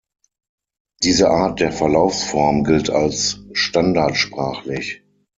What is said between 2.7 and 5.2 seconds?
als standardsprachlich.